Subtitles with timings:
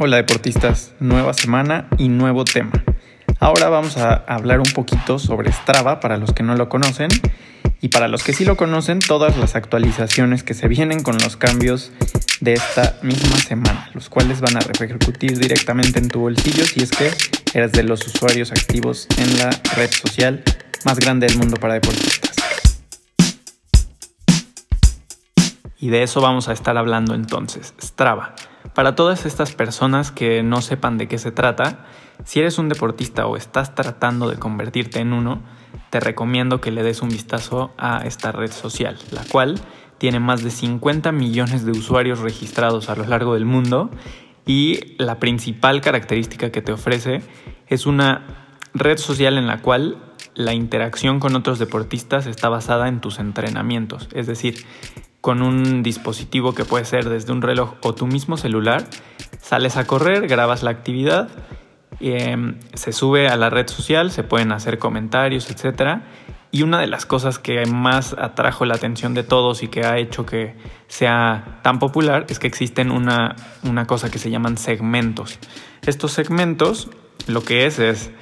[0.00, 2.84] Hola deportistas, nueva semana y nuevo tema.
[3.40, 7.08] Ahora vamos a hablar un poquito sobre Strava para los que no lo conocen
[7.80, 11.36] y para los que sí lo conocen todas las actualizaciones que se vienen con los
[11.36, 11.90] cambios
[12.40, 16.92] de esta misma semana, los cuales van a repercutir directamente en tu bolsillo si es
[16.92, 17.10] que
[17.52, 20.44] eres de los usuarios activos en la red social
[20.84, 22.36] más grande del mundo para deportistas.
[25.80, 28.36] Y de eso vamos a estar hablando entonces, Strava.
[28.78, 31.84] Para todas estas personas que no sepan de qué se trata,
[32.22, 35.42] si eres un deportista o estás tratando de convertirte en uno,
[35.90, 39.58] te recomiendo que le des un vistazo a esta red social, la cual
[39.98, 43.90] tiene más de 50 millones de usuarios registrados a lo largo del mundo
[44.46, 47.22] y la principal característica que te ofrece
[47.66, 49.98] es una red social en la cual
[50.36, 54.64] la interacción con otros deportistas está basada en tus entrenamientos, es decir,
[55.28, 58.86] con un dispositivo que puede ser desde un reloj o tu mismo celular,
[59.42, 61.28] sales a correr, grabas la actividad,
[62.00, 66.00] em, se sube a la red social, se pueden hacer comentarios, etc.
[66.50, 69.98] Y una de las cosas que más atrajo la atención de todos y que ha
[69.98, 70.54] hecho que
[70.86, 75.38] sea tan popular es que existen una, una cosa que se llaman segmentos.
[75.82, 76.88] Estos segmentos
[77.26, 78.12] lo que es es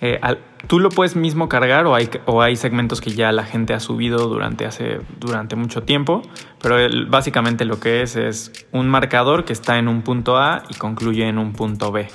[0.00, 0.20] eh,
[0.66, 3.80] tú lo puedes mismo cargar o hay, o hay segmentos que ya la gente ha
[3.80, 6.22] subido durante, hace, durante mucho tiempo,
[6.60, 6.76] pero
[7.08, 11.28] básicamente lo que es es un marcador que está en un punto A y concluye
[11.28, 12.08] en un punto B.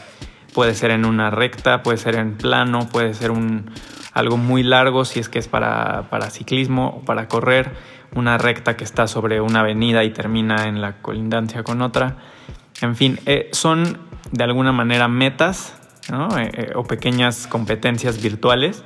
[0.54, 3.72] Puede ser en una recta, puede ser en plano, puede ser un,
[4.14, 7.72] algo muy largo si es que es para, ciclismo o para correr,
[8.16, 12.18] una recta que está sobre una avenida y termina en la colindancia con otra.
[12.82, 14.00] En fin, eh, son
[14.32, 15.79] de alguna manera metas
[16.10, 18.84] eh, eh, o pequeñas competencias virtuales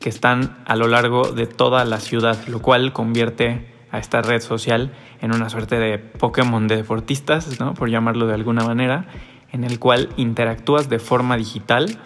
[0.00, 4.40] que están a lo largo de toda la ciudad, lo cual convierte a esta red
[4.40, 9.06] social en una suerte de Pokémon de deportistas, por llamarlo de alguna manera,
[9.52, 11.98] en el cual interactúas de forma digital,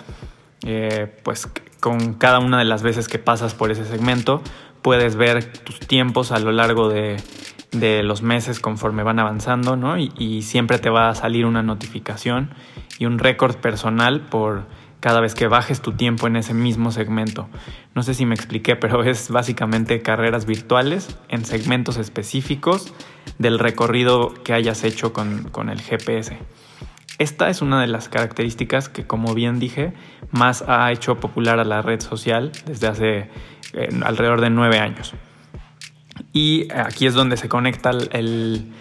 [0.67, 1.49] eh, pues
[1.81, 4.43] con cada una de las veces que pasas por ese segmento,
[4.83, 7.17] puedes ver tus tiempos a lo largo de,
[7.73, 9.97] los meses conforme van avanzando, ¿no?
[9.97, 12.51] y siempre te va a salir una notificación
[12.99, 14.65] y un récord personal por
[15.01, 17.49] cada vez que bajes tu tiempo en ese mismo segmento.
[17.95, 22.93] No sé si me expliqué, pero es básicamente carreras virtuales en segmentos específicos
[23.39, 26.39] del recorrido que hayas hecho con, el GPS.
[27.19, 29.93] Esta es una de las características que, como bien dije,
[30.31, 33.31] más ha hecho popular a la red social desde hace
[33.73, 35.15] eh, alrededor de nueve años.
[36.33, 38.73] Y aquí es donde se conecta el,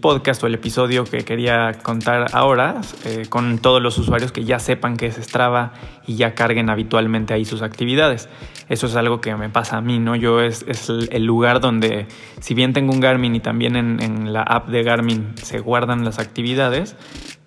[0.00, 4.58] podcast o el episodio que quería contar ahora eh, con todos los usuarios que ya
[4.58, 5.74] sepan que es Strava
[6.06, 8.30] y ya carguen habitualmente ahí sus actividades.
[8.70, 10.16] Eso es algo que me pasa a mí, ¿no?
[10.16, 12.06] Yo es, el lugar donde,
[12.40, 16.18] si bien tengo un Garmin y también en, la app de Garmin se guardan las
[16.18, 16.96] actividades,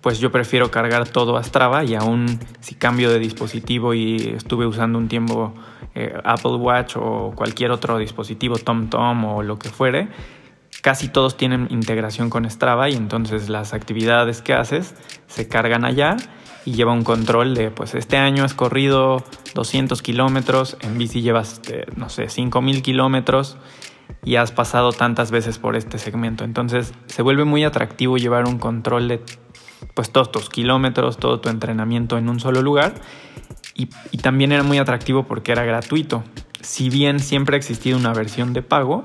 [0.00, 4.66] pues yo prefiero cargar todo a Strava y aún si cambio de dispositivo y estuve
[4.66, 5.54] usando un tiempo
[5.98, 10.08] eh, Apple Watch o cualquier otro dispositivo TomTom o lo que fuere,
[10.80, 14.94] casi todos tienen integración con Strava y entonces las actividades que haces
[15.26, 16.16] se cargan allá
[16.64, 21.60] y lleva un control de, pues este año has corrido 200 kilómetros, en bici llevas,
[21.68, 23.56] eh, no sé, 5000 kilómetros
[24.22, 26.44] y has pasado tantas veces por este segmento.
[26.44, 29.20] Entonces se vuelve muy atractivo llevar un control de
[29.94, 32.94] pues todos tus kilómetros, todo tu entrenamiento en un solo lugar
[33.78, 36.24] y, también era muy atractivo porque era gratuito.
[36.60, 39.04] Si bien siempre ha existido una versión de pago,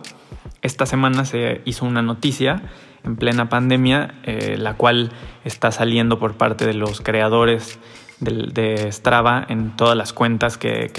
[0.63, 2.63] esta semana se hizo una noticia
[3.03, 5.11] en plena pandemia, eh, la cual
[5.45, 7.79] está saliendo por parte de los creadores
[8.19, 10.90] de, Strava en todas las cuentas que,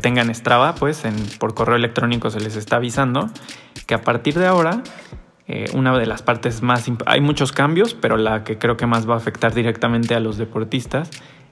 [0.00, 1.04] tengan Strava, pues
[1.38, 3.30] por correo electrónico se les está avisando
[3.86, 4.82] que a partir de ahora
[5.46, 6.90] eh, una de las partes más...
[7.06, 10.38] Hay muchos cambios, pero la que creo que más va a afectar directamente a los
[10.38, 11.10] deportistas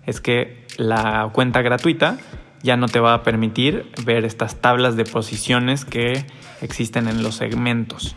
[0.08, 2.16] es que la cuenta gratuita
[2.62, 6.24] ya no te va a permitir ver estas tablas de posiciones que
[6.62, 8.16] existen en los segmentos.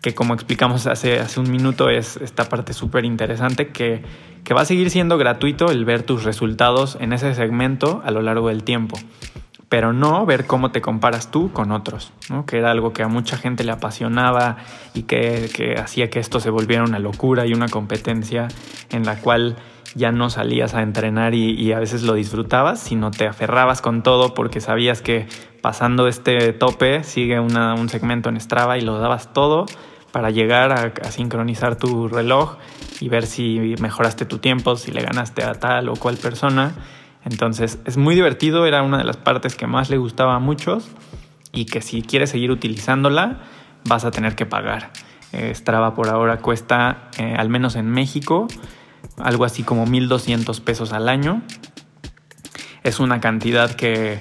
[0.00, 4.02] Que como explicamos hace, hace un minuto es esta parte súper interesante que,
[4.44, 8.22] que va a seguir siendo gratuito el ver tus resultados en ese segmento a lo
[8.22, 8.98] largo del tiempo
[9.68, 12.46] pero no ver cómo te comparas tú con otros, ¿no?
[12.46, 14.56] que era algo que a mucha gente le apasionaba
[14.94, 18.48] y que, que, hacía que esto se volviera una locura y una competencia
[18.90, 19.56] en la cual
[19.94, 24.34] ya no salías a entrenar y, a veces lo disfrutabas, sino te aferrabas con todo
[24.34, 25.26] porque sabías que
[25.60, 29.66] pasando este tope sigue un segmento en Strava y lo dabas todo
[30.12, 32.56] para llegar a, sincronizar tu reloj
[33.00, 36.74] y ver si mejoraste tu tiempo, si le ganaste a tal o cual persona.
[37.24, 40.88] Entonces es muy divertido, era una de las partes que más le gustaba a muchos
[41.52, 43.38] y que si quieres seguir utilizándola
[43.84, 44.90] vas a tener que pagar.
[45.32, 48.48] Eh, Strava por ahora cuesta, eh, al menos en México,
[49.20, 51.42] algo así como 1.200 pesos al año.
[52.82, 54.18] Es una cantidad que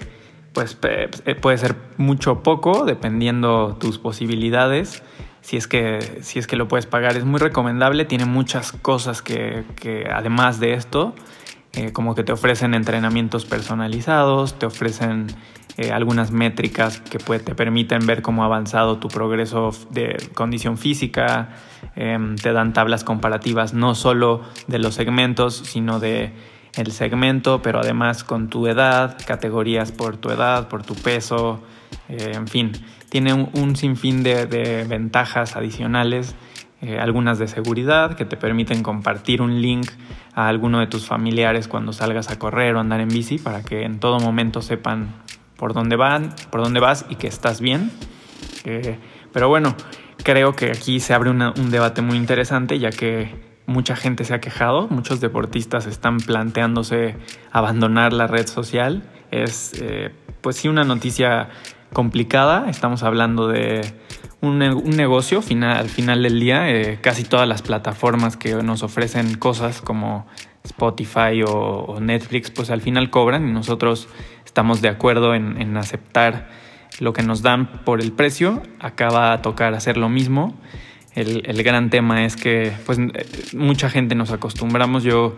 [0.53, 5.03] pues puede ser mucho o poco dependiendo tus posibilidades.
[5.41, 9.21] Si es, que, si es que lo puedes pagar es muy recomendable, tiene muchas cosas
[9.21, 11.15] que, que además de esto,
[11.73, 15.27] eh, como que te ofrecen entrenamientos personalizados, te ofrecen
[15.77, 21.49] eh, algunas métricas que te permiten ver cómo ha avanzado tu progreso de condición física,
[21.95, 26.33] em, te dan tablas comparativas no solo de los segmentos, sino de
[26.75, 31.61] el segmento, pero además con tu edad, categorías por tu edad, por tu peso,
[32.09, 32.71] eh, en fin,
[33.09, 36.35] tiene un, sinfín de, ventajas adicionales,
[36.81, 39.89] eh, algunas de seguridad que te permiten compartir un link
[40.33, 43.83] a alguno de tus familiares cuando salgas a correr o andar en bici para que
[43.83, 45.13] en todo momento sepan
[45.57, 47.91] por dónde van, por dónde vas y que estás bien.
[48.63, 48.97] Eh,
[49.33, 49.75] pero bueno,
[50.23, 54.39] creo que aquí se abre un debate muy interesante ya que mucha gente se ha
[54.39, 57.15] quejado, muchos deportistas están planteándose
[57.51, 59.03] abandonar la red social.
[59.29, 60.11] Es, eh,
[60.41, 61.49] pues sí, una noticia
[61.93, 62.69] complicada.
[62.69, 63.81] Estamos hablando de
[64.41, 66.69] un, negocio al final del día.
[66.69, 70.25] Eh, casi todas las plataformas que nos ofrecen cosas como
[70.63, 74.07] Spotify o, Netflix, pues al final cobran y nosotros
[74.57, 76.49] estamos de acuerdo en, aceptar
[76.99, 78.63] lo que nos dan por el precio.
[78.79, 80.55] Acaba a tocar hacer lo mismo
[81.17, 82.99] el, gran tema es que pues
[83.55, 85.03] mucha gente nos acostumbramos.
[85.03, 85.35] Yo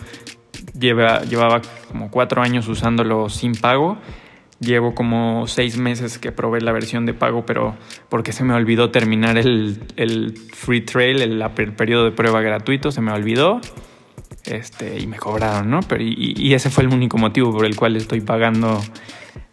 [0.78, 3.98] llevaba como cuatro años usándolo sin pago.
[4.60, 7.76] Llevo como seis meses que probé la versión de pago, pero
[8.10, 9.80] porque se me olvidó terminar el,
[10.54, 11.42] free trail, el,
[11.78, 13.62] periodo de prueba gratuito, se me olvidó.
[14.50, 15.82] Este, y me cobraron, ¿no?
[15.82, 18.82] Pero, y ese fue el único motivo por el cual estoy pagando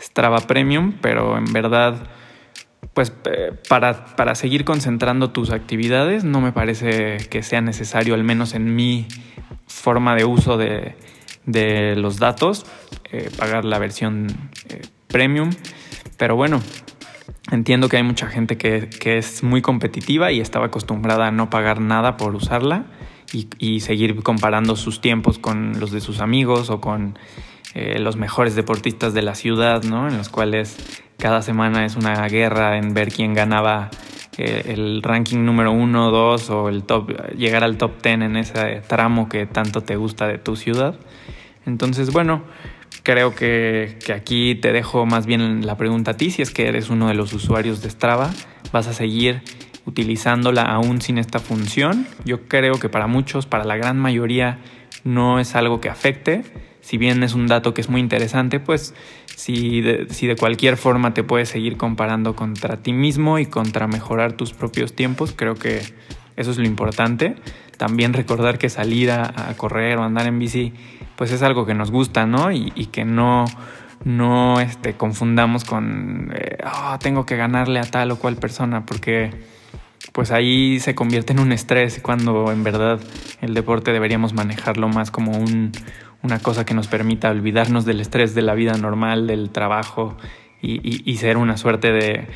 [0.01, 2.09] Strava Premium, pero en verdad
[2.97, 3.13] pues
[3.69, 8.75] para, para, seguir concentrando tus actividades no me parece que sea necesario, al menos en
[8.75, 9.07] mi
[9.67, 10.95] forma de uso de,
[11.97, 12.65] los datos,
[13.13, 14.29] eh, pagar la versión
[14.71, 15.51] eh, premium.
[16.17, 16.63] Pero bueno,
[17.53, 21.83] entiendo que hay mucha gente que, es muy competitiva y estaba acostumbrada a no pagar
[21.83, 22.87] nada por usarla
[23.33, 27.19] y, seguir comparando sus tiempos con los de sus amigos o con
[27.75, 30.09] eh, los mejores deportistas de la ciudad, ¿no?
[30.09, 30.77] En los cuales
[31.19, 33.91] cada semana es una guerra en ver quién ganaba
[34.39, 38.83] eh, el ranking número uno, dos o el top, llegar al top ten en ese
[38.87, 40.99] tramo que tanto te gusta de tu ciudad.
[41.65, 42.45] Entonces, bueno,
[43.03, 46.69] creo que, que, aquí te dejo más bien la pregunta a ti, si es que
[46.69, 48.31] eres uno de los usuarios de Strava,
[48.73, 49.43] vas a seguir
[49.87, 52.07] utilizándola aún sin esta función.
[52.25, 54.59] Yo creo que para muchos, para la gran mayoría,
[55.05, 56.43] no es algo que afecte.
[56.81, 58.95] Si bien es un dato que es muy interesante, pues
[59.35, 63.87] si de, si de cualquier forma te puedes seguir comparando contra ti mismo y contra
[63.87, 65.83] mejorar tus propios tiempos, creo que
[66.37, 67.37] eso es lo importante.
[67.77, 70.73] También recordar que salir a, correr o andar en bici,
[71.17, 72.51] pues es algo que nos gusta, ¿no?
[72.51, 73.45] Y, que no,
[74.05, 76.33] no este, confundamos con,
[76.65, 79.31] ah, tengo que ganarle a tal o cual persona, porque
[80.17, 82.99] pues ahí se convierte en un estrés cuando en verdad
[83.43, 85.73] el deporte deberíamos manejarlo más como un,
[86.23, 90.17] una cosa que nos permita olvidarnos del estrés de la vida normal, del trabajo
[90.63, 92.29] y, ser una suerte de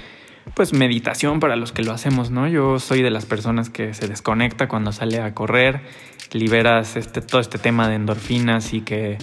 [0.55, 2.47] pues meditación para los que lo hacemos, ¿no?
[2.47, 5.81] Yo soy de las personas que se desconecta cuando sale a correr,
[6.33, 9.17] liberas este, todo este tema de endorfinas y que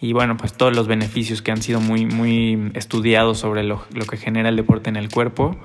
[0.00, 4.06] y bueno, pues todos los beneficios que han sido muy, muy estudiados sobre lo, lo,
[4.06, 5.58] que genera el deporte en el cuerpo.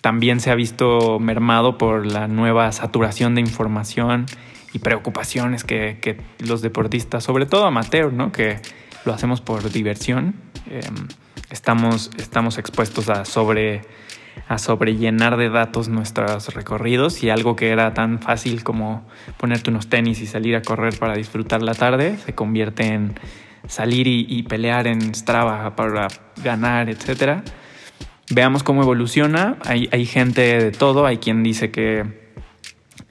[0.00, 4.26] También se ha visto mermado por la nueva saturación de información
[4.72, 8.32] y preocupaciones que, los deportistas, sobre todo amateur, ¿no?
[8.32, 8.58] que
[9.04, 10.34] lo hacemos por diversión,
[10.70, 11.08] em,
[11.50, 13.82] estamos, estamos expuestos a sobre
[14.48, 19.06] a sobrellenar de datos nuestros recorridos y algo que era tan fácil como
[19.38, 23.14] ponerte unos tenis y salir a correr para disfrutar la tarde se convierte en
[23.68, 26.08] salir y, pelear en Strava para
[26.42, 27.42] ganar, etc.
[28.30, 29.58] Veamos cómo evoluciona.
[29.64, 31.06] Hay, hay gente de todo.
[31.06, 32.20] Hay quien dice que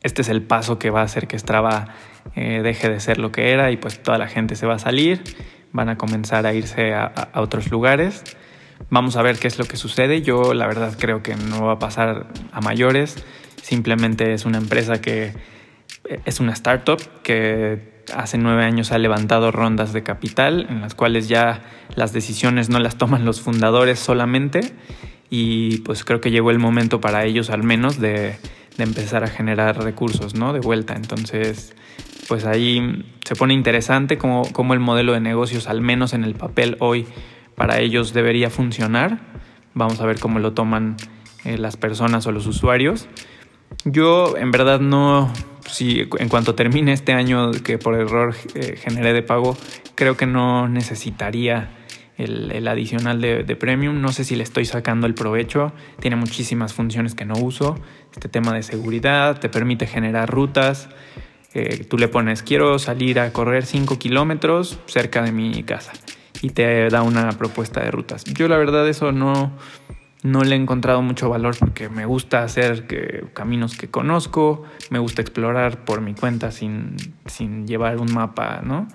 [0.01, 1.89] este es el paso que va a hacer que Strava
[2.35, 4.79] eh, deje de ser lo que era y pues toda la gente se va a
[4.79, 5.21] salir,
[5.71, 8.23] van a comenzar a irse a, otros lugares.
[8.89, 10.21] Vamos a ver qué es lo que sucede.
[10.21, 13.23] Yo la verdad creo que no va a pasar a mayores.
[13.61, 15.33] Simplemente es una empresa que
[16.05, 20.95] eh, es una startup que hace nueve años ha levantado rondas de capital en las
[20.95, 21.61] cuales ya
[21.95, 24.73] las decisiones no las toman los fundadores solamente
[25.29, 28.37] y pues creo que llegó el momento para ellos al menos de
[28.83, 30.53] empezar a generar recursos, ¿no?
[30.53, 30.95] De vuelta.
[30.95, 31.75] Entonces,
[32.27, 36.35] pues ahí se pone interesante cómo, cómo el modelo de negocios, al menos en el
[36.35, 37.07] papel hoy,
[37.55, 39.19] para ellos debería funcionar.
[39.73, 40.97] Vamos a ver cómo lo toman
[41.45, 43.07] eh, las personas o los usuarios.
[43.85, 45.31] Yo en verdad no
[45.71, 49.57] si en cuanto termine este año que por error eh, generé de pago,
[49.95, 51.71] creo que no necesitaría
[52.17, 54.01] el, adicional de, premium.
[54.01, 55.71] No sé si le estoy sacando el provecho.
[55.99, 57.75] Tiene muchísimas funciones que no uso.
[58.11, 60.89] Este tema de seguridad te permite generar rutas.
[61.53, 65.93] Eh, tú le pones, quiero salir a correr 5 kilómetros cerca de mi casa
[66.41, 68.23] y te da una propuesta de rutas.
[68.25, 69.51] Yo la verdad eso no,
[70.23, 74.99] no le he encontrado mucho valor porque me gusta hacer que, caminos que conozco, me
[74.99, 76.95] gusta explorar por mi cuenta sin,
[77.25, 78.87] sin llevar un mapa, ¿no?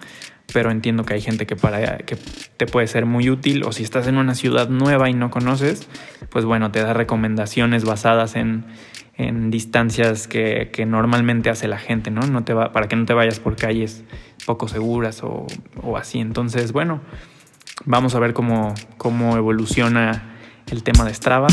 [0.52, 2.16] pero entiendo que hay gente que para que
[2.56, 5.88] te puede ser muy útil o si estás en una ciudad nueva y no conoces,
[6.30, 8.64] pues bueno, te da recomendaciones basadas en,
[9.16, 12.20] en distancias que, que, normalmente hace la gente, ¿no?
[12.22, 14.04] no te va, para que no te vayas por calles
[14.46, 15.46] poco seguras o,
[15.82, 16.20] o así.
[16.20, 17.00] Entonces, bueno,
[17.84, 20.33] vamos a ver cómo, cómo evoluciona
[20.70, 21.48] el tema de Strava.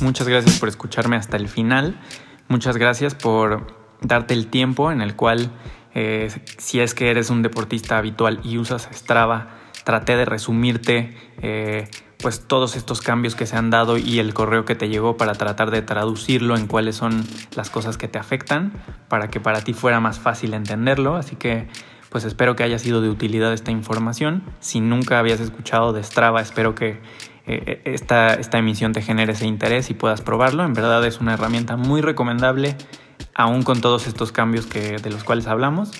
[0.00, 1.98] Muchas gracias por escucharme hasta el final.
[2.48, 5.50] Muchas gracias por darte el tiempo en el cual
[5.94, 9.48] eh, si es que eres un deportista habitual y usas Strava,
[9.84, 11.88] traté de resumirte eh,
[12.20, 15.34] pues todos estos cambios que se han dado y el correo que te llegó para
[15.34, 17.24] tratar de traducirlo en cuáles son
[17.54, 18.72] las cosas que te afectan
[19.08, 21.16] para que para ti fuera más fácil entenderlo.
[21.16, 21.68] Así que
[22.08, 24.42] pues espero que haya sido de utilidad esta información.
[24.60, 27.00] Si nunca habías escuchado de Strava, espero que
[27.46, 30.64] eh, esta, esta emisión te genere ese interés y puedas probarlo.
[30.64, 32.76] En verdad es una herramienta muy recomendable
[33.34, 35.90] aún con todos estos cambios que, de los cuales hablamos.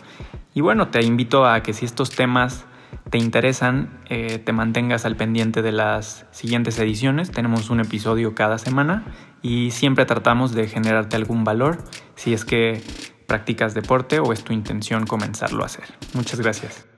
[0.54, 2.64] Y bueno, te invito a que si estos temas
[3.10, 7.30] te interesan, eh, te mantengas al pendiente de las siguientes ediciones.
[7.30, 9.04] Tenemos un episodio cada semana
[9.42, 11.78] y siempre tratamos de generarte algún valor
[12.14, 12.82] si es que
[13.26, 15.84] practicas deporte o es tu intención comenzarlo a hacer.
[16.14, 16.93] Muchas gracias.